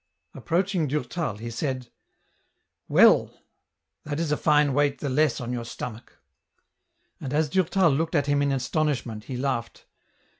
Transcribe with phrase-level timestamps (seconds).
[0.33, 1.91] Approaching Durtal he said,
[2.37, 3.29] *' Well?
[4.03, 6.19] that IS a fine weight the less on your stomach!"
[7.21, 9.85] And as Durtal looked at him in astonishment he laughed.